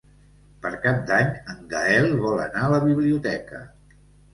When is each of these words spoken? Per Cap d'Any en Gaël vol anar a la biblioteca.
Per 0.63 0.71
Cap 0.85 0.97
d'Any 1.11 1.29
en 1.55 1.61
Gaël 1.75 2.11
vol 2.27 2.45
anar 2.49 2.67
a 2.67 2.75
la 2.77 2.85
biblioteca. 2.91 3.67